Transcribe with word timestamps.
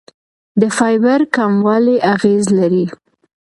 د 0.59 0.61
فایبر 0.77 1.19
کموالی 1.35 1.97
اغېز 2.13 2.45
لري. 2.59 2.85